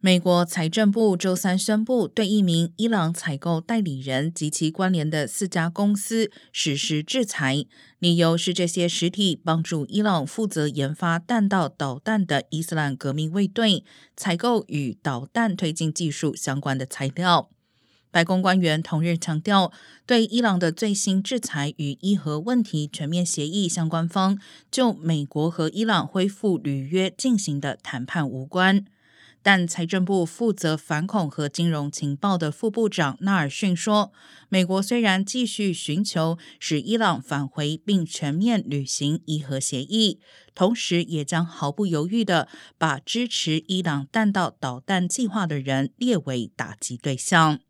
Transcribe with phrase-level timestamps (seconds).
[0.00, 7.64] 美国财政部周三宣布，对一名伊朗采购代理人及其关联的四家公司实施制裁，
[7.98, 13.82] 理由是这些实体帮助伊朗负责研发弹道导弹的伊斯兰革命卫队
[14.16, 17.50] 采购与导弹推进技术相关的材料。
[18.12, 19.72] 白宫官员同日强调，
[20.06, 24.38] 对伊朗的最新制裁与伊核问题全面协议相关方
[24.70, 28.84] 就美国和伊朗恢复履约进行的谈判无关。
[29.50, 34.12] 但财政部负责反恐和金融情报的副部长纳尔逊说
[34.50, 40.20] ：“美国虽然继续寻求使伊朗返回并全面履行伊核协议，
[40.54, 47.60] 同时也将毫不犹豫地把支持伊朗弹道导弹计划的人列为打击对象。”